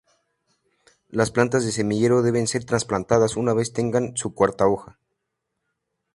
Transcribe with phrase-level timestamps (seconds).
[1.09, 4.97] Las plantas de semillero deben ser trasplantadas una vez que tengan su cuarta hoja.